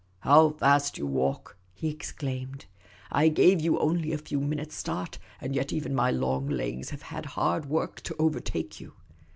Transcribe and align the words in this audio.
"How 0.31 0.49
fast 0.49 0.97
you 0.97 1.05
walk!" 1.05 1.57
he 1.75 1.89
exclaimed." 1.91 2.65
I 3.11 3.27
gave 3.27 3.61
you 3.61 3.77
only 3.77 4.11
a 4.13 4.17
few 4.17 4.39
minutes' 4.41 4.73
start, 4.75 5.19
and 5.39 5.53
yet 5.53 5.71
even 5.71 5.93
my 5.93 6.09
long 6.09 6.49
legs 6.49 6.89
have 6.89 7.03
had 7.03 7.27
hard 7.37 7.67
work 7.67 8.01
to 8.05 8.15
overtake 8.17 8.79
you. 8.81 8.93